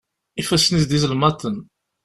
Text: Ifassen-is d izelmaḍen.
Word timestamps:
Ifassen-is 0.41 0.85
d 0.89 0.91
izelmaḍen. 0.97 1.57